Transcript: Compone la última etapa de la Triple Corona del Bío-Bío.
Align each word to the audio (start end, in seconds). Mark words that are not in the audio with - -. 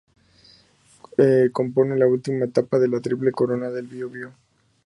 Compone 1.53 1.95
la 1.95 2.07
última 2.07 2.45
etapa 2.45 2.79
de 2.79 2.87
la 2.87 3.01
Triple 3.01 3.31
Corona 3.31 3.69
del 3.69 3.85
Bío-Bío. 3.85 4.31